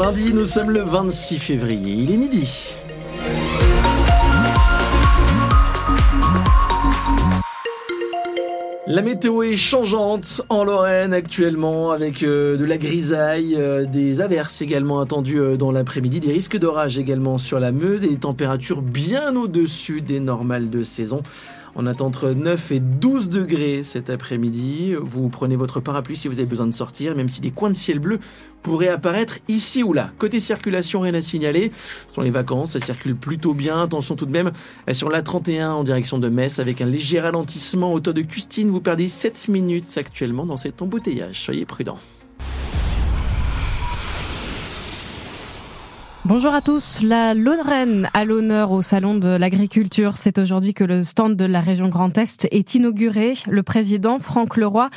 Lundi, 0.00 0.32
nous 0.32 0.46
sommes 0.46 0.70
le 0.70 0.80
26 0.80 1.38
février, 1.38 1.92
il 1.92 2.10
est 2.10 2.16
midi. 2.16 2.78
La 8.86 9.02
météo 9.02 9.42
est 9.42 9.56
changeante 9.56 10.40
en 10.48 10.64
Lorraine 10.64 11.12
actuellement 11.12 11.90
avec 11.90 12.22
euh, 12.22 12.56
de 12.56 12.64
la 12.64 12.78
grisaille, 12.78 13.54
euh, 13.58 13.84
des 13.84 14.22
averses 14.22 14.62
également 14.62 15.00
attendues 15.00 15.40
euh, 15.40 15.56
dans 15.58 15.70
l'après-midi, 15.70 16.20
des 16.20 16.32
risques 16.32 16.58
d'orage 16.58 16.98
également 16.98 17.36
sur 17.36 17.60
la 17.60 17.70
Meuse 17.70 18.02
et 18.02 18.08
des 18.08 18.16
températures 18.16 18.80
bien 18.80 19.36
au-dessus 19.36 20.00
des 20.00 20.20
normales 20.20 20.70
de 20.70 20.84
saison. 20.84 21.20
On 21.74 21.86
attend 21.86 22.06
entre 22.06 22.30
9 22.30 22.72
et 22.72 22.80
12 22.80 23.30
degrés 23.30 23.82
cet 23.82 24.10
après-midi. 24.10 24.94
Vous 25.00 25.30
prenez 25.30 25.56
votre 25.56 25.80
parapluie 25.80 26.16
si 26.16 26.28
vous 26.28 26.38
avez 26.38 26.46
besoin 26.46 26.66
de 26.66 26.74
sortir, 26.74 27.16
même 27.16 27.30
si 27.30 27.40
des 27.40 27.50
coins 27.50 27.70
de 27.70 27.76
ciel 27.76 27.98
bleu 27.98 28.18
pourraient 28.62 28.88
apparaître 28.88 29.38
ici 29.48 29.82
ou 29.82 29.94
là. 29.94 30.10
Côté 30.18 30.38
circulation, 30.38 31.00
rien 31.00 31.14
à 31.14 31.22
signaler. 31.22 31.72
Ce 32.08 32.14
sont 32.14 32.20
les 32.20 32.30
vacances, 32.30 32.72
ça 32.72 32.80
circule 32.80 33.16
plutôt 33.16 33.54
bien. 33.54 33.82
Attention 33.82 34.16
tout 34.16 34.26
de 34.26 34.32
même 34.32 34.52
sur 34.92 35.08
la 35.08 35.22
31 35.22 35.72
en 35.72 35.84
direction 35.84 36.18
de 36.18 36.28
Metz 36.28 36.58
avec 36.58 36.82
un 36.82 36.86
léger 36.86 37.20
ralentissement. 37.20 37.92
Autour 37.94 38.12
de 38.12 38.22
Custine, 38.22 38.68
vous 38.68 38.80
perdez 38.80 39.08
7 39.08 39.48
minutes 39.48 39.96
actuellement 39.96 40.44
dans 40.44 40.58
cet 40.58 40.82
embouteillage. 40.82 41.40
Soyez 41.40 41.64
prudents. 41.64 41.98
Bonjour 46.28 46.54
à 46.54 46.60
tous. 46.60 47.02
La 47.02 47.34
Lorraine 47.34 48.08
à 48.14 48.24
l'honneur 48.24 48.70
au 48.70 48.80
Salon 48.80 49.16
de 49.16 49.36
l'Agriculture. 49.36 50.12
C'est 50.14 50.38
aujourd'hui 50.38 50.72
que 50.72 50.84
le 50.84 51.02
stand 51.02 51.34
de 51.34 51.44
la 51.44 51.60
région 51.60 51.88
Grand 51.88 52.16
Est 52.16 52.46
est 52.52 52.76
inauguré. 52.76 53.32
Le 53.50 53.64
président 53.64 54.20
Franck 54.20 54.56
Leroy 54.56 54.88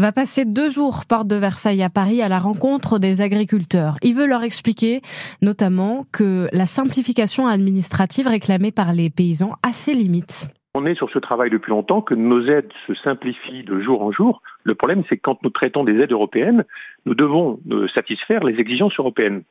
va 0.00 0.10
passer 0.10 0.44
deux 0.44 0.70
jours 0.70 1.04
porte 1.08 1.28
de 1.28 1.36
Versailles 1.36 1.84
à 1.84 1.88
Paris 1.88 2.20
à 2.20 2.28
la 2.28 2.40
rencontre 2.40 2.98
des 2.98 3.20
agriculteurs. 3.20 3.94
Il 4.02 4.16
veut 4.16 4.26
leur 4.26 4.42
expliquer 4.42 5.02
notamment 5.40 6.04
que 6.10 6.48
la 6.52 6.66
simplification 6.66 7.46
administrative 7.46 8.26
réclamée 8.26 8.72
par 8.72 8.92
les 8.92 9.08
paysans 9.08 9.54
a 9.62 9.72
ses 9.72 9.94
limites. 9.94 10.48
On 10.74 10.84
est 10.84 10.96
sur 10.96 11.10
ce 11.10 11.20
travail 11.20 11.50
depuis 11.50 11.70
longtemps, 11.70 12.02
que 12.02 12.14
nos 12.14 12.44
aides 12.46 12.72
se 12.88 12.94
simplifient 12.94 13.62
de 13.62 13.80
jour 13.80 14.02
en 14.02 14.10
jour. 14.10 14.42
Le 14.64 14.74
problème, 14.74 15.04
c'est 15.08 15.16
que 15.16 15.22
quand 15.22 15.40
nous 15.44 15.50
traitons 15.50 15.84
des 15.84 16.00
aides 16.00 16.12
européennes, 16.12 16.64
nous 17.06 17.14
devons 17.14 17.60
satisfaire 17.94 18.42
les 18.42 18.58
exigences 18.58 18.98
européennes. 18.98 19.44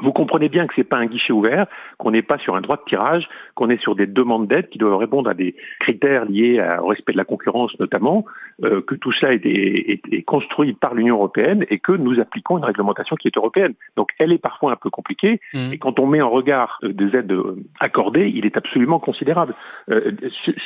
Vous 0.00 0.12
comprenez 0.12 0.48
bien 0.48 0.66
que 0.66 0.74
ce 0.74 0.80
n'est 0.80 0.86
pas 0.86 0.98
un 0.98 1.06
guichet 1.06 1.32
ouvert, 1.32 1.66
qu'on 1.98 2.10
n'est 2.10 2.22
pas 2.22 2.38
sur 2.38 2.56
un 2.56 2.60
droit 2.60 2.76
de 2.76 2.82
tirage, 2.86 3.28
qu'on 3.54 3.70
est 3.70 3.80
sur 3.80 3.94
des 3.94 4.06
demandes 4.06 4.46
d'aide 4.46 4.68
qui 4.68 4.78
doivent 4.78 4.96
répondre 4.96 5.28
à 5.28 5.34
des 5.34 5.56
critères 5.80 6.24
liés 6.24 6.64
au 6.82 6.86
respect 6.86 7.12
de 7.12 7.18
la 7.18 7.24
concurrence 7.24 7.78
notamment, 7.78 8.24
euh, 8.64 8.80
que 8.80 8.94
tout 8.94 9.12
cela 9.12 9.34
est, 9.34 10.22
construit 10.22 10.72
par 10.72 10.94
l'Union 10.94 11.16
européenne 11.16 11.64
et 11.70 11.78
que 11.78 11.92
nous 11.92 12.20
appliquons 12.20 12.58
une 12.58 12.64
réglementation 12.64 13.16
qui 13.16 13.28
est 13.28 13.36
européenne. 13.36 13.74
Donc 13.96 14.10
elle 14.18 14.32
est 14.32 14.38
parfois 14.38 14.72
un 14.72 14.76
peu 14.76 14.90
compliquée 14.90 15.40
mmh. 15.54 15.72
et 15.72 15.78
quand 15.78 15.98
on 15.98 16.06
met 16.06 16.20
en 16.20 16.30
regard 16.30 16.78
euh, 16.82 16.92
des 16.92 17.16
aides 17.16 17.32
euh, 17.32 17.56
accordées, 17.80 18.32
il 18.34 18.46
est 18.46 18.56
absolument 18.56 18.98
considérable. 18.98 19.54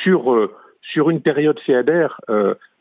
sur, 0.03 0.49
sur 0.81 1.09
une 1.09 1.21
période 1.21 1.59
FEADER 1.59 2.07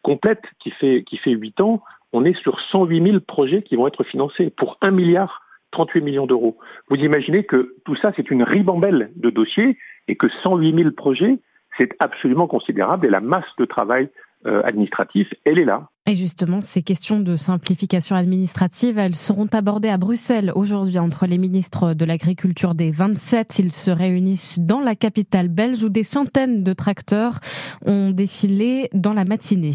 complète 0.02 0.42
qui 0.58 0.70
fait, 0.70 1.04
qui 1.04 1.16
fait 1.16 1.30
8 1.30 1.60
ans, 1.60 1.82
on 2.12 2.24
est 2.24 2.38
sur 2.40 2.60
108 2.60 3.02
000 3.02 3.20
projets 3.20 3.62
qui 3.62 3.76
vont 3.76 3.86
être 3.86 4.04
financés 4.04 4.50
pour 4.50 4.76
1 4.82 4.90
milliard 4.90 5.41
38 5.72 6.00
millions 6.02 6.26
d'euros. 6.26 6.56
Vous 6.88 6.96
imaginez 6.96 7.44
que 7.44 7.74
tout 7.84 7.96
ça, 7.96 8.12
c'est 8.14 8.30
une 8.30 8.44
ribambelle 8.44 9.10
de 9.16 9.30
dossiers 9.30 9.76
et 10.06 10.16
que 10.16 10.28
108 10.28 10.76
000 10.76 10.90
projets, 10.92 11.38
c'est 11.76 11.90
absolument 11.98 12.46
considérable 12.46 13.06
et 13.06 13.10
la 13.10 13.20
masse 13.20 13.56
de 13.58 13.64
travail 13.64 14.08
euh, 14.46 14.62
administratif, 14.64 15.32
elle 15.44 15.58
est 15.58 15.64
là. 15.64 15.88
Et 16.10 16.16
justement, 16.16 16.60
ces 16.60 16.82
questions 16.82 17.20
de 17.20 17.36
simplification 17.36 18.16
administrative, 18.16 18.98
elles 18.98 19.14
seront 19.14 19.46
abordées 19.52 19.88
à 19.88 19.98
Bruxelles 19.98 20.50
aujourd'hui 20.56 20.98
entre 20.98 21.26
les 21.26 21.38
ministres 21.38 21.94
de 21.94 22.04
l'Agriculture 22.04 22.74
des 22.74 22.90
27. 22.90 23.60
Ils 23.60 23.70
se 23.70 23.92
réunissent 23.92 24.58
dans 24.58 24.80
la 24.80 24.96
capitale 24.96 25.46
belge 25.46 25.84
où 25.84 25.88
des 25.88 26.02
centaines 26.02 26.64
de 26.64 26.72
tracteurs 26.72 27.38
ont 27.86 28.10
défilé 28.10 28.90
dans 28.92 29.12
la 29.12 29.24
matinée. 29.24 29.74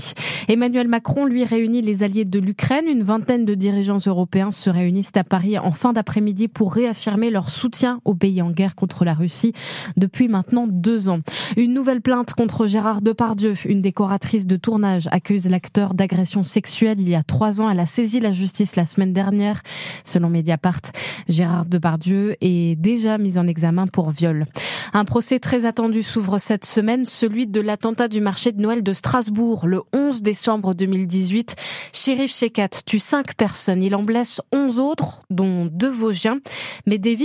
Emmanuel 0.49 0.89
Macron, 0.89 1.25
lui, 1.25 1.45
réunit 1.45 1.81
les 1.81 2.03
alliés 2.03 2.25
de 2.25 2.39
l'Ukraine. 2.39 2.87
Une 2.89 3.03
vingtaine 3.03 3.45
de 3.45 3.55
dirigeants 3.55 4.03
européens 4.05 4.51
se 4.51 4.69
réunissent 4.69 5.15
à 5.15 5.23
Paris 5.23 5.57
en 5.57 5.71
fin 5.71 5.93
d'après-midi 5.93 6.49
pour 6.49 6.73
réaffirmer 6.73 7.29
leur 7.29 7.49
soutien 7.49 8.01
au 8.03 8.15
pays 8.15 8.41
en 8.41 8.51
guerre 8.51 8.75
contre 8.75 9.05
la 9.05 9.13
Russie 9.13 9.53
depuis 9.95 10.27
maintenant 10.27 10.67
deux 10.67 11.07
ans. 11.07 11.21
Une 11.55 11.73
nouvelle 11.73 12.01
plainte 12.01 12.33
contre 12.33 12.67
Gérard 12.67 13.01
Depardieu, 13.01 13.53
une 13.63 13.81
décoratrice 13.81 14.45
de 14.45 14.57
tournage, 14.57 15.07
accuse 15.13 15.49
l'acteur 15.49 15.93
d'agression 15.93 16.16
sexuelle 16.25 16.99
il 16.99 17.09
y 17.09 17.15
a 17.15 17.23
trois 17.23 17.61
ans. 17.61 17.69
Elle 17.69 17.79
a 17.79 17.85
saisi 17.85 18.19
la 18.19 18.31
justice 18.31 18.75
la 18.75 18.85
semaine 18.85 19.13
dernière. 19.13 19.61
Selon 20.03 20.29
Mediapart, 20.29 20.81
Gérard 21.27 21.65
Depardieu 21.65 22.35
est 22.41 22.75
déjà 22.75 23.17
mis 23.17 23.37
en 23.37 23.47
examen 23.47 23.87
pour 23.87 24.11
viol. 24.11 24.45
Un 24.93 25.05
procès 25.05 25.39
très 25.39 25.65
attendu 25.65 26.03
s'ouvre 26.03 26.37
cette 26.39 26.65
semaine, 26.65 27.05
celui 27.05 27.47
de 27.47 27.61
l'attentat 27.61 28.07
du 28.07 28.21
marché 28.21 28.51
de 28.51 28.61
Noël 28.61 28.83
de 28.83 28.93
Strasbourg 28.93 29.67
le 29.67 29.81
11 29.93 30.21
décembre 30.21 30.73
2018. 30.73 31.55
Shérif 31.93 32.31
Shekat 32.31 32.69
tue 32.85 32.99
cinq 32.99 33.35
personnes. 33.35 33.83
Il 33.83 33.95
en 33.95 34.03
blesse 34.03 34.41
onze 34.51 34.79
autres, 34.79 35.21
dont 35.29 35.65
deux 35.65 35.89
Vosgiens. 35.89 36.39
Mais 36.85 36.97
des, 36.97 37.17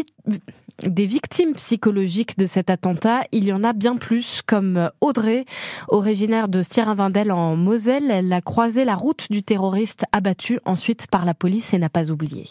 des 0.82 1.06
victimes 1.06 1.54
psychologiques 1.54 2.38
de 2.38 2.46
cet 2.46 2.70
attentat, 2.70 3.22
il 3.32 3.44
y 3.44 3.52
en 3.52 3.64
a 3.64 3.72
bien 3.72 3.96
plus, 3.96 4.42
comme 4.44 4.90
Audrey, 5.00 5.44
originaire 5.88 6.48
de 6.48 6.62
Sierra-Vindel 6.62 7.30
en 7.30 7.56
Moselle. 7.56 8.10
Elle 8.10 8.32
a 8.32 8.40
croisé 8.40 8.84
la 8.84 8.96
route 8.96 9.26
du 9.30 9.42
terroriste 9.42 10.04
abattu 10.12 10.58
ensuite 10.64 11.06
par 11.06 11.24
la 11.24 11.34
police 11.34 11.74
et 11.74 11.78
n'a 11.78 11.88
pas 11.88 12.10
oublié. 12.10 12.46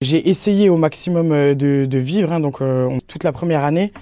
J'ai 0.00 0.28
essayé 0.28 0.68
au 0.68 0.76
maximum 0.76 1.32
euh, 1.32 1.54
de, 1.54 1.98
vivre, 1.98 2.32
hein, 2.32 2.38
donc 2.38 2.62
euh, 2.62 2.88
toute 3.08 3.24
la 3.24 3.32
première 3.32 3.64
année. 3.64 3.92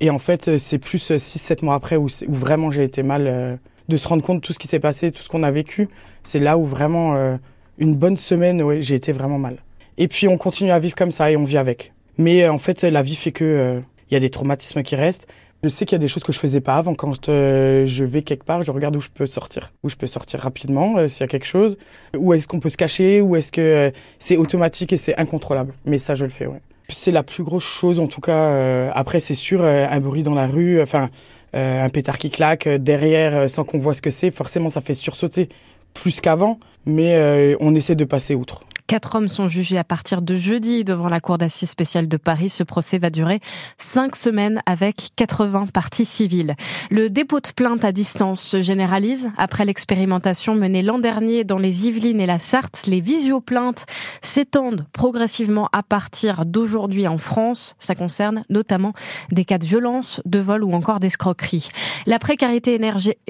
Et 0.00 0.10
en 0.10 0.18
fait, 0.18 0.48
euh, 0.48 0.58
c'est 0.58 0.78
plus 0.78 1.10
6-7 1.10 1.64
mois 1.64 1.74
après 1.74 1.96
où, 1.96 2.08
vraiment 2.28 2.70
j'ai 2.70 2.84
été 2.84 3.02
mal 3.02 3.58
de 3.88 3.96
se 3.96 4.06
rendre 4.06 4.22
compte 4.22 4.36
de 4.36 4.46
tout 4.46 4.52
ce 4.52 4.58
qui 4.58 4.68
s'est 4.68 4.80
passé, 4.80 5.12
tout 5.12 5.22
ce 5.22 5.30
qu'on 5.30 5.42
a 5.42 5.50
vécu. 5.50 5.88
C'est 6.24 6.40
là 6.40 6.58
où 6.58 6.66
vraiment, 6.66 7.38
une 7.78 7.96
bonne 7.96 8.18
semaine, 8.18 8.62
ouais, 8.62 8.82
j'ai 8.82 8.96
été 8.96 9.12
vraiment 9.12 9.38
mal. 9.38 9.62
Et 9.96 10.08
puis 10.08 10.28
on 10.28 10.36
continue 10.36 10.72
à 10.72 10.78
vivre 10.78 10.94
comme 10.94 11.12
ça 11.12 11.30
et 11.30 11.36
on 11.36 11.44
vit 11.44 11.56
avec. 11.56 11.94
Mais 12.18 12.42
euh, 12.42 12.52
en 12.52 12.58
fait, 12.58 12.82
la 12.82 13.02
vie 13.02 13.14
fait 13.14 13.32
que 13.32 13.44
il 13.44 13.48
euh, 13.48 13.80
y 14.10 14.16
a 14.16 14.20
des 14.20 14.30
traumatismes 14.30 14.82
qui 14.82 14.96
restent. 14.96 15.26
Je 15.62 15.68
sais 15.68 15.84
qu'il 15.84 15.96
y 15.96 16.00
a 16.00 16.00
des 16.00 16.08
choses 16.08 16.22
que 16.22 16.32
je 16.32 16.38
faisais 16.38 16.60
pas 16.60 16.76
avant. 16.76 16.94
Quand 16.94 17.28
euh, 17.28 17.86
je 17.86 18.04
vais 18.04 18.22
quelque 18.22 18.44
part, 18.44 18.62
je 18.62 18.70
regarde 18.70 18.94
où 18.94 19.00
je 19.00 19.08
peux 19.08 19.26
sortir, 19.26 19.72
où 19.82 19.88
je 19.88 19.96
peux 19.96 20.06
sortir 20.06 20.40
rapidement 20.40 21.08
s'il 21.08 21.22
y 21.22 21.24
a 21.24 21.26
quelque 21.26 21.46
chose, 21.46 21.76
où 22.16 22.32
est-ce 22.32 22.46
qu'on 22.46 22.60
peut 22.60 22.70
se 22.70 22.76
cacher, 22.76 23.20
où 23.20 23.36
est-ce 23.36 23.50
que 23.50 23.90
c'est 24.18 24.36
automatique 24.36 24.92
et 24.92 24.96
c'est 24.96 25.16
incontrôlable? 25.18 25.74
Mais 25.84 25.98
ça, 25.98 26.14
je 26.14 26.24
le 26.24 26.30
fais, 26.30 26.46
ouais. 26.46 26.60
C'est 26.88 27.10
la 27.10 27.24
plus 27.24 27.42
grosse 27.42 27.64
chose, 27.64 27.98
en 27.98 28.06
tout 28.06 28.20
cas. 28.20 28.92
après, 28.92 29.18
c'est 29.18 29.34
sûr, 29.34 29.64
un 29.64 29.98
bruit 29.98 30.22
dans 30.22 30.34
la 30.34 30.46
rue, 30.46 30.80
enfin, 30.80 31.10
un 31.52 31.88
pétard 31.88 32.18
qui 32.18 32.30
claque 32.30 32.68
derrière, 32.68 33.50
sans 33.50 33.64
qu'on 33.64 33.78
voit 33.78 33.94
ce 33.94 34.02
que 34.02 34.10
c'est. 34.10 34.30
Forcément, 34.30 34.68
ça 34.68 34.80
fait 34.80 34.94
sursauter 34.94 35.48
plus 35.94 36.20
qu'avant, 36.20 36.60
mais 36.84 37.56
on 37.58 37.74
essaie 37.74 37.96
de 37.96 38.04
passer 38.04 38.36
outre. 38.36 38.62
Quatre 38.86 39.16
hommes 39.16 39.28
sont 39.28 39.48
jugés 39.48 39.78
à 39.78 39.84
partir 39.84 40.22
de 40.22 40.36
jeudi 40.36 40.84
devant 40.84 41.08
la 41.08 41.18
Cour 41.18 41.38
d'assises 41.38 41.70
spéciale 41.70 42.06
de 42.06 42.16
Paris. 42.16 42.48
Ce 42.48 42.62
procès 42.62 42.98
va 42.98 43.10
durer 43.10 43.40
cinq 43.78 44.14
semaines 44.14 44.62
avec 44.64 45.08
80 45.16 45.66
parties 45.74 46.04
civiles. 46.04 46.54
Le 46.90 47.10
dépôt 47.10 47.40
de 47.40 47.48
plainte 47.48 47.84
à 47.84 47.90
distance 47.90 48.40
se 48.40 48.62
généralise. 48.62 49.28
Après 49.38 49.64
l'expérimentation 49.64 50.54
menée 50.54 50.82
l'an 50.82 51.00
dernier 51.00 51.42
dans 51.42 51.58
les 51.58 51.88
Yvelines 51.88 52.20
et 52.20 52.26
la 52.26 52.38
Sarthe, 52.38 52.86
les 52.86 53.00
visioplaintes 53.00 53.86
s'étendent 54.22 54.86
progressivement 54.92 55.68
à 55.72 55.82
partir 55.82 56.46
d'aujourd'hui 56.46 57.08
en 57.08 57.18
France. 57.18 57.74
Ça 57.80 57.96
concerne 57.96 58.44
notamment 58.50 58.92
des 59.32 59.44
cas 59.44 59.58
de 59.58 59.66
violence, 59.66 60.20
de 60.26 60.38
vol 60.38 60.62
ou 60.62 60.72
encore 60.72 61.00
d'escroquerie. 61.00 61.70
La 62.06 62.20
précarité, 62.20 62.78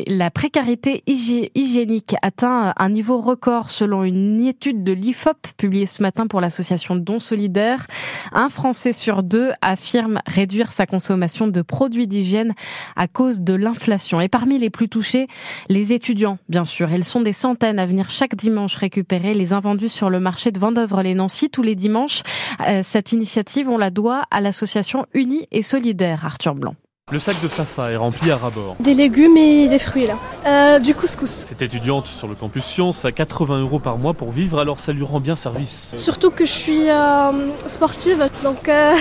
la 0.06 0.30
précarité 0.30 1.02
hygiénique 1.06 2.14
atteint 2.20 2.74
un 2.76 2.88
niveau 2.90 3.22
record 3.22 3.70
selon 3.70 4.04
une 4.04 4.44
étude 4.46 4.84
de 4.84 4.92
l'IFOP 4.92 5.45
publié 5.54 5.86
ce 5.86 6.02
matin 6.02 6.26
pour 6.26 6.40
l'association 6.40 6.96
Don 6.96 7.18
Solidaire. 7.18 7.86
Un 8.32 8.48
Français 8.48 8.92
sur 8.92 9.22
deux 9.22 9.52
affirme 9.62 10.20
réduire 10.26 10.72
sa 10.72 10.86
consommation 10.86 11.48
de 11.48 11.62
produits 11.62 12.06
d'hygiène 12.06 12.54
à 12.96 13.08
cause 13.08 13.40
de 13.40 13.54
l'inflation. 13.54 14.20
Et 14.20 14.28
parmi 14.28 14.58
les 14.58 14.70
plus 14.70 14.88
touchés, 14.88 15.26
les 15.68 15.92
étudiants, 15.92 16.38
bien 16.48 16.64
sûr. 16.64 16.90
Ils 16.90 17.04
sont 17.04 17.20
des 17.20 17.32
centaines 17.32 17.78
à 17.78 17.86
venir 17.86 18.10
chaque 18.10 18.34
dimanche 18.34 18.76
récupérer 18.76 19.34
les 19.34 19.52
invendus 19.52 19.88
sur 19.88 20.10
le 20.10 20.20
marché 20.20 20.50
de 20.50 20.58
Vendœuvre-les-Nancy 20.58 21.50
tous 21.50 21.62
les 21.62 21.74
dimanches. 21.74 22.22
Euh, 22.66 22.80
cette 22.82 23.12
initiative, 23.12 23.68
on 23.68 23.78
la 23.78 23.90
doit 23.90 24.22
à 24.30 24.40
l'association 24.40 25.06
Unie 25.14 25.46
et 25.52 25.62
Solidaire, 25.62 26.24
Arthur 26.24 26.54
Blanc. 26.54 26.74
Le 27.12 27.20
sac 27.20 27.40
de 27.40 27.46
Safa 27.46 27.92
est 27.92 27.96
rempli 27.96 28.32
à 28.32 28.36
rabord. 28.36 28.74
Des 28.80 28.92
légumes 28.92 29.36
et 29.36 29.68
des 29.68 29.78
fruits 29.78 30.08
là. 30.08 30.16
Euh, 30.44 30.80
du 30.80 30.92
couscous. 30.92 31.30
Cette 31.30 31.62
étudiante 31.62 32.08
sur 32.08 32.26
le 32.26 32.34
campus 32.34 32.64
Science 32.64 33.04
a 33.04 33.12
80 33.12 33.60
euros 33.60 33.78
par 33.78 33.96
mois 33.96 34.12
pour 34.12 34.32
vivre, 34.32 34.58
alors 34.58 34.80
ça 34.80 34.92
lui 34.92 35.04
rend 35.04 35.20
bien 35.20 35.36
service. 35.36 35.92
Surtout 35.94 36.32
que 36.32 36.44
je 36.44 36.50
suis 36.50 36.90
euh, 36.90 37.30
sportive, 37.68 38.28
donc 38.42 38.68
euh, 38.68 38.92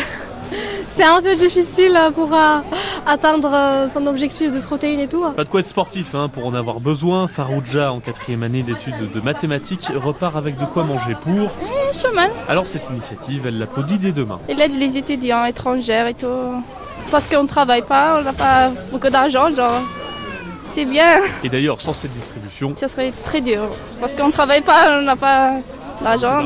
c'est 0.88 1.04
un 1.04 1.20
peu 1.20 1.34
difficile 1.34 2.00
pour 2.14 2.30
atteindre 3.08 3.90
son 3.92 4.06
objectif 4.06 4.52
de 4.52 4.60
protéines 4.60 5.00
et 5.00 5.08
tout. 5.08 5.26
Pas 5.36 5.44
de 5.44 5.50
quoi 5.50 5.62
être 5.62 5.66
sportif 5.66 6.14
hein, 6.14 6.30
pour 6.30 6.46
en 6.46 6.54
avoir 6.54 6.82
besoin. 6.82 7.28
Farouja, 7.28 7.92
en 7.92 8.02
quatrième 8.02 8.44
année 8.44 8.62
d'études 8.62 9.12
de 9.12 9.20
mathématiques, 9.20 9.88
repart 9.96 10.36
avec 10.36 10.60
de 10.60 10.66
quoi 10.66 10.84
manger 10.84 11.16
pour 11.24 11.50
semaine. 11.92 12.30
Alors 12.48 12.68
cette 12.68 12.88
initiative, 12.92 13.48
elle 13.48 13.58
l'applaudit 13.58 13.98
dès 13.98 14.12
demain. 14.12 14.40
Elle 14.48 14.62
aide 14.62 14.78
les 14.78 14.96
étudiants 15.00 15.44
étrangers 15.46 16.10
et 16.10 16.14
tout. 16.14 16.28
Parce 17.12 17.28
qu'on 17.28 17.44
ne 17.44 17.48
travaille 17.48 17.84
pas, 17.84 18.18
on 18.20 18.24
n'a 18.24 18.34
pas 18.34 18.70
beaucoup 18.92 19.10
d'argent, 19.10 19.50
genre. 19.54 19.82
C'est 20.62 20.86
bien. 20.86 21.22
Et 21.44 21.50
d'ailleurs, 21.50 21.80
sans 21.80 21.94
cette 21.94 22.14
distribution, 22.14 22.74
ça 22.76 22.88
serait 22.88 23.12
très 23.24 23.40
dur. 23.40 23.70
Parce 24.00 24.16
qu'on 24.16 24.28
ne 24.28 24.32
travaille 24.32 24.62
pas, 24.62 25.00
on 25.00 25.04
n'a 25.04 25.16
pas 25.16 25.54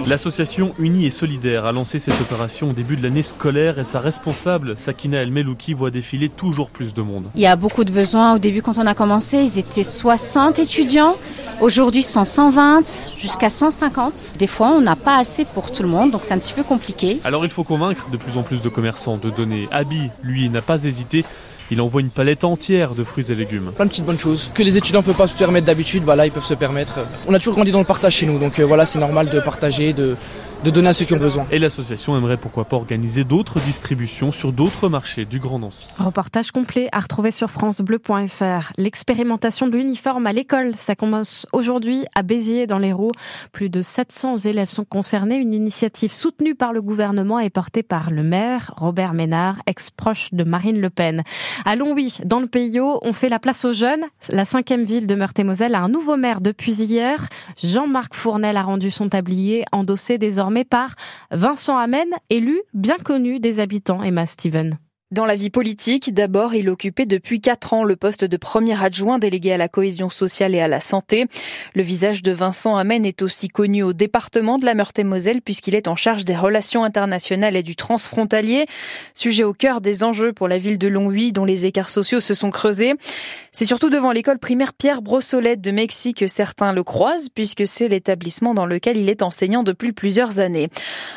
L'association 0.08 0.74
Unie 0.80 1.06
et 1.06 1.12
Solidaire 1.12 1.66
a 1.66 1.72
lancé 1.72 2.00
cette 2.00 2.20
opération 2.22 2.70
au 2.70 2.74
début 2.74 2.96
de 2.96 3.04
l'année 3.04 3.24
scolaire 3.24 3.80
et 3.80 3.84
sa 3.84 4.00
responsable, 4.00 4.78
Sakina 4.78 5.18
El 5.18 5.32
Melouki, 5.32 5.74
voit 5.74 5.92
défiler 5.92 6.30
toujours 6.30 6.70
plus 6.70 6.94
de 6.94 7.02
monde. 7.02 7.30
Il 7.36 7.42
y 7.42 7.46
a 7.46 7.56
beaucoup 7.56 7.84
de 7.84 7.92
besoins. 7.92 8.36
Au 8.36 8.40
début, 8.40 8.62
quand 8.62 8.78
on 8.78 8.86
a 8.86 8.94
commencé, 8.94 9.38
ils 9.38 9.60
étaient 9.60 9.84
60 9.84 10.60
étudiants. 10.60 11.16
Aujourd'hui, 11.62 12.04
120 12.04 13.10
jusqu'à 13.20 13.50
150. 13.50 14.34
Des 14.40 14.48
fois, 14.48 14.70
on 14.70 14.82
n'a 14.82 14.96
pas 14.96 15.18
assez 15.18 15.44
pour 15.46 15.72
tout 15.72 15.84
le 15.84 15.90
monde, 15.90 16.12
donc 16.12 16.22
c'est 16.24 16.34
un 16.34 16.40
petit 16.40 16.54
peu 16.54 16.64
compliqué. 16.64 17.20
Alors 17.26 17.44
il 17.44 17.52
faut 17.52 17.66
convaincre 17.66 18.10
de 18.10 18.18
plus 18.18 18.38
en 18.38 18.44
plus 18.44 18.62
de 18.62 18.70
commerçants 18.70 19.18
de 19.18 19.30
donner. 19.30 19.68
Abi, 19.72 20.10
lui, 20.24 20.48
n'a 20.50 20.62
pas 20.62 20.84
hésité. 20.86 21.26
Il 21.72 21.82
envoie 21.82 22.02
une 22.02 22.10
palette 22.10 22.44
entière 22.44 22.96
de 22.96 23.04
fruits 23.04 23.32
et 23.32 23.36
légumes. 23.36 23.72
Plein 23.76 23.86
de 23.86 23.90
petites 23.90 24.06
bonnes 24.06 24.20
choses 24.20 24.50
que 24.54 24.64
les 24.64 24.76
étudiants 24.78 25.02
ne 25.02 25.06
peuvent 25.06 25.16
pas 25.16 25.28
se 25.28 25.36
permettre 25.36 25.68
d'habitude, 25.68 26.04
bah 26.04 26.16
là 26.16 26.26
ils 26.26 26.32
peuvent 26.32 26.44
se 26.44 26.56
permettre. 26.56 27.00
On 27.28 27.34
a 27.34 27.38
toujours 27.38 27.56
grandi 27.56 27.72
dans 27.72 27.80
le 27.80 27.86
partage 27.86 28.16
chez 28.16 28.26
nous, 28.26 28.40
donc 28.40 28.60
euh, 28.60 28.66
voilà 28.66 28.86
c'est 28.86 29.00
normal 29.00 29.30
de 29.30 29.40
partager, 29.40 29.94
de, 29.94 30.16
de 30.64 30.72
donner 30.72 30.90
à 30.90 30.94
ceux 30.94 31.06
qui 31.06 31.14
ont 31.14 31.20
besoin. 31.20 31.48
Et 31.52 31.60
l'association 31.60 32.18
aimerait 32.18 32.36
pourquoi 32.36 32.66
pas 32.66 32.76
organiser 32.76 33.24
d'autres 33.24 33.60
distributions 33.62 34.32
sur 34.32 34.52
d'autres 34.52 34.90
marchés 34.90 35.24
du 35.24 35.40
Grand 35.40 35.60
Nancy. 35.60 35.88
Reportage 35.98 36.52
complet 36.52 36.90
à 36.92 37.00
retrouver 37.00 37.32
sur 37.32 37.50
francebleu.fr. 37.50 38.74
L'expérimentation 38.78 39.68
de 39.68 39.78
l'uniforme 39.78 40.28
à 40.28 40.34
l'école, 40.34 40.76
ça 40.76 40.96
commence 40.96 41.48
aujourd'hui 41.54 42.06
à 42.14 42.24
Béziers 42.24 42.68
dans 42.68 42.78
l'Hérault. 42.78 43.14
Plus 43.54 43.70
de 43.70 43.82
700 43.82 44.38
élèves 44.38 44.68
sont 44.70 44.84
concernés. 44.84 45.38
Une 45.38 45.54
initiative 45.54 46.12
soutenue 46.12 46.56
par 46.56 46.74
le 46.74 46.82
gouvernement 46.82 47.40
et 47.40 47.50
portée 47.50 47.84
par 47.84 48.12
le 48.12 48.24
maire 48.24 48.74
Robert 48.76 49.14
Ménard, 49.14 49.62
ex-proche 49.66 50.34
de 50.34 50.44
Marine 50.44 50.82
Le 50.82 50.90
Pen. 50.90 51.24
À 51.64 51.78
Longwy, 51.78 52.18
dans 52.26 52.42
le 52.42 52.48
Pays-Haut, 52.48 53.00
on 53.04 53.14
fait 53.14 53.30
la 53.30 53.40
place 53.40 53.64
aux 53.64 53.74
jeunes. 53.74 54.04
La 54.30 54.44
cinquième 54.44 54.84
ville 54.84 55.08
de 55.08 55.16
Meurthe-et-Moselle 55.16 55.76
a 55.76 55.80
un 55.80 55.90
nouveau 55.90 56.18
maire 56.18 56.42
depuis 56.42 56.74
hier. 56.74 57.30
Jean-Marc 57.64 58.14
Fournel 58.14 58.58
a 58.58 58.64
rendu 58.64 58.92
son 58.92 59.08
tablier, 59.08 59.64
endossé 59.72 60.18
désormais 60.18 60.49
par 60.66 60.96
Vincent 61.32 61.78
Amen, 61.78 62.08
élu 62.30 62.62
bien 62.74 62.98
connu 62.98 63.40
des 63.40 63.60
habitants, 63.60 64.04
Emma 64.04 64.26
Steven. 64.26 64.78
Dans 65.12 65.26
la 65.26 65.36
vie 65.36 65.50
politique, 65.50 66.14
d'abord, 66.14 66.54
il 66.54 66.70
occupait 66.70 67.08
depuis 67.08 67.42
quatre 67.42 67.74
ans 67.74 67.84
le 67.84 67.96
poste 67.96 68.26
de 68.26 68.38
premier 68.38 68.80
adjoint 68.80 69.18
délégué 69.18 69.52
à 69.52 69.58
la 69.58 69.68
cohésion 69.68 70.12
sociale 70.12 70.54
et 70.54 70.60
à 70.60 70.68
la 70.68 70.82
santé. 70.82 71.26
Le 71.74 71.82
visage 71.82 72.22
de 72.22 72.32
Vincent 72.32 72.76
Amen 72.76 73.04
est 73.08 73.24
aussi 73.24 73.48
connu 73.48 73.82
au 73.82 73.92
département 73.92 74.60
de 74.60 74.66
la 74.66 74.76
Meurthe-et-Moselle 74.76 75.42
puisqu'il 75.42 75.74
est 75.74 75.88
en 75.88 75.96
charge 75.96 76.26
des 76.26 76.36
relations 76.36 76.84
internationales 76.84 77.56
et 77.56 77.64
du 77.64 77.76
transfrontalier, 77.76 78.68
sujet 79.16 79.44
au 79.44 79.54
cœur 79.54 79.82
des 79.82 80.04
enjeux 80.04 80.32
pour 80.32 80.48
la 80.48 80.60
ville 80.60 80.78
de 80.78 80.88
Longwy 80.88 81.32
dont 81.32 81.44
les 81.44 81.66
écarts 81.66 81.90
sociaux 81.90 82.20
se 82.20 82.36
sont 82.36 82.52
creusés. 82.52 82.94
C'est 83.52 83.66
surtout 83.66 83.90
devant 83.90 84.12
l'école 84.12 84.38
primaire 84.38 84.74
Pierre 84.74 85.02
Brossolette 85.02 85.60
de 85.60 85.72
Mexique 85.72 86.20
que 86.20 86.28
certains 86.28 86.72
le 86.72 86.84
croisent 86.84 87.30
puisque 87.34 87.66
c'est 87.66 87.88
l'établissement 87.88 88.54
dans 88.54 88.68
lequel 88.68 88.96
il 88.96 89.10
est 89.10 89.24
enseignant 89.24 89.64
depuis 89.64 89.92
plusieurs 89.92 90.40
années. 90.40 90.70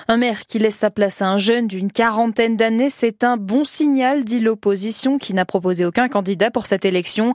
Un 0.09 0.17
maire 0.17 0.47
qui 0.47 0.59
laisse 0.59 0.77
sa 0.77 0.91
place 0.91 1.21
à 1.21 1.29
un 1.29 1.37
jeune 1.37 1.67
d'une 1.67 1.93
quarantaine 1.93 2.57
d'années, 2.57 2.89
c'est 2.89 3.23
un 3.23 3.37
bon 3.37 3.67
signe 3.67 3.82
signal, 3.83 4.23
dit 4.23 4.39
l'opposition, 4.39 5.19
qui 5.19 5.35
n'a 5.35 5.45
proposé 5.45 5.85
aucun 5.85 6.09
candidat 6.09 6.53
pour 6.53 6.67
cette 6.67 6.85
élection. 6.85 7.35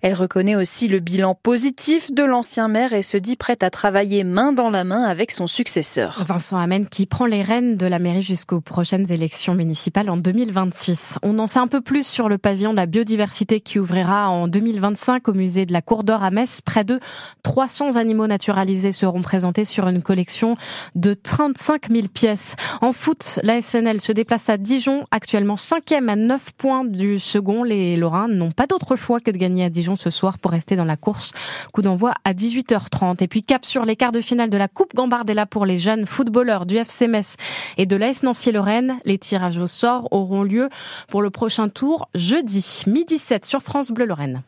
Elle 0.00 0.14
reconnaît 0.14 0.54
aussi 0.54 0.86
le 0.86 1.00
bilan 1.00 1.34
positif 1.34 2.12
de 2.12 2.22
l'ancien 2.22 2.68
maire 2.68 2.92
et 2.92 3.02
se 3.02 3.16
dit 3.16 3.34
prête 3.34 3.64
à 3.64 3.70
travailler 3.70 4.22
main 4.22 4.52
dans 4.52 4.70
la 4.70 4.84
main 4.84 5.02
avec 5.02 5.32
son 5.32 5.48
successeur. 5.48 6.24
Vincent 6.24 6.56
Amen 6.56 6.88
qui 6.88 7.06
prend 7.06 7.26
les 7.26 7.42
rênes 7.42 7.76
de 7.76 7.84
la 7.84 7.98
mairie 7.98 8.22
jusqu'aux 8.22 8.60
prochaines 8.60 9.10
élections 9.10 9.56
municipales 9.56 10.08
en 10.08 10.16
2026. 10.16 11.18
On 11.24 11.36
en 11.40 11.48
sait 11.48 11.58
un 11.58 11.66
peu 11.66 11.80
plus 11.80 12.06
sur 12.06 12.28
le 12.28 12.38
pavillon 12.38 12.70
de 12.70 12.76
la 12.76 12.86
biodiversité 12.86 13.58
qui 13.58 13.80
ouvrira 13.80 14.30
en 14.30 14.46
2025 14.46 15.26
au 15.26 15.34
musée 15.34 15.66
de 15.66 15.72
la 15.72 15.82
Cour 15.82 16.04
d'Or 16.04 16.22
à 16.22 16.30
Metz. 16.30 16.60
Près 16.60 16.84
de 16.84 17.00
300 17.42 17.96
animaux 17.96 18.28
naturalisés 18.28 18.92
seront 18.92 19.22
présentés 19.22 19.64
sur 19.64 19.88
une 19.88 20.02
collection 20.02 20.54
de 20.94 21.14
35 21.14 21.90
000 21.90 22.06
pièces. 22.06 22.54
En 22.82 22.92
foot, 22.92 23.40
la 23.42 23.60
SNL 23.60 24.00
se 24.00 24.12
déplace 24.12 24.48
à 24.48 24.58
Dijon, 24.58 25.04
actuellement 25.10 25.56
5 25.56 25.87
à 25.96 26.16
9 26.16 26.52
points 26.52 26.84
du 26.84 27.18
second. 27.18 27.62
Les 27.62 27.96
Lorrains 27.96 28.28
n'ont 28.28 28.50
pas 28.50 28.66
d'autre 28.66 28.94
choix 28.94 29.20
que 29.20 29.30
de 29.30 29.38
gagner 29.38 29.64
à 29.64 29.70
Dijon 29.70 29.96
ce 29.96 30.10
soir 30.10 30.38
pour 30.38 30.50
rester 30.50 30.76
dans 30.76 30.84
la 30.84 30.96
course. 30.96 31.32
Coup 31.72 31.80
d'envoi 31.80 32.12
à 32.24 32.34
18h30. 32.34 33.22
Et 33.22 33.28
puis 33.28 33.42
cap 33.42 33.64
sur 33.64 33.84
les 33.84 33.96
quarts 33.96 34.12
de 34.12 34.20
finale 34.20 34.50
de 34.50 34.56
la 34.58 34.68
Coupe 34.68 34.94
Gambardella 34.94 35.46
pour 35.46 35.64
les 35.64 35.78
jeunes 35.78 36.06
footballeurs 36.06 36.66
du 36.66 36.76
FC 36.76 37.08
Metz 37.08 37.36
et 37.78 37.86
de 37.86 37.96
l'AS 37.96 38.22
Nancy-Lorraine. 38.22 38.98
Les 39.06 39.18
tirages 39.18 39.58
au 39.58 39.66
sort 39.66 40.08
auront 40.10 40.42
lieu 40.42 40.68
pour 41.08 41.22
le 41.22 41.30
prochain 41.30 41.68
tour 41.68 42.08
jeudi, 42.14 42.82
midi 42.86 43.16
7 43.16 43.46
sur 43.46 43.62
France 43.62 43.90
Bleu 43.90 44.04
Lorraine. 44.04 44.42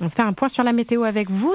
On 0.00 0.10
fait 0.10 0.22
un 0.22 0.34
point 0.34 0.50
sur 0.50 0.62
la 0.62 0.72
météo 0.72 1.04
avec 1.04 1.30
vous. 1.30 1.44